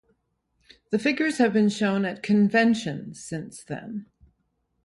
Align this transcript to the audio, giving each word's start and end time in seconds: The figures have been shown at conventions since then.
The 0.89 0.97
figures 0.97 1.37
have 1.37 1.53
been 1.53 1.69
shown 1.69 2.05
at 2.05 2.23
conventions 2.23 3.23
since 3.23 3.63
then. 3.63 4.07